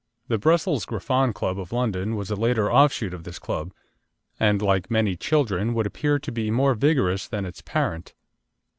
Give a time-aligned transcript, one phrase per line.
[0.29, 3.71] The Brussels Griffon Club of London was a later offshoot of this club,
[4.39, 8.15] and, like many children, would appear to be more vigorous than its parent.